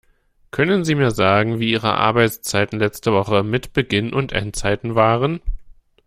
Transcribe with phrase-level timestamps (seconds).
[0.49, 5.41] Können sie mir sagen, wir ihre Arbeitszeiten letzte Woche mit Beginn und Endzeiten waren?